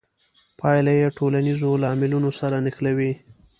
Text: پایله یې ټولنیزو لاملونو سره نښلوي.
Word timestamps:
پایله 0.59 0.93
یې 0.99 1.15
ټولنیزو 1.17 1.69
لاملونو 1.83 2.29
سره 2.39 2.55
نښلوي. 2.65 3.11